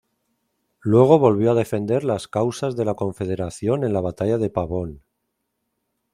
Luego 0.81 1.19
volvió 1.19 1.51
a 1.51 1.53
defender 1.53 2.03
las 2.03 2.27
causas 2.27 2.75
de 2.75 2.85
la 2.85 2.95
Confederación 2.95 3.83
en 3.83 3.93
la 3.93 4.01
batalla 4.01 4.39
de 4.39 4.49
Pavón. 4.49 5.03